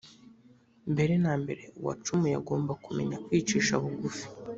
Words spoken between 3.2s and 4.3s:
kwicisha bugufi